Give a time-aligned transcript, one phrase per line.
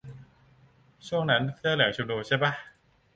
[1.07, 2.51] ช่วงนั้นเสื้อเหลืองชุมนุมใช่ป่ะ